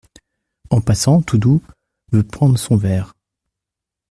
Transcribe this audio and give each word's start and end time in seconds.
En 0.71 0.81
passant, 0.81 1.21
Toudoux 1.21 1.61
veut 2.11 2.23
prendre 2.23 2.57
son 2.57 2.75
verre. 2.75 3.13